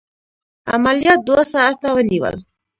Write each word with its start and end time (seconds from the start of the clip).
عملیات 0.75 1.19
دوه 1.27 1.43
ساعته 1.53 1.87
ونیول. 1.93 2.35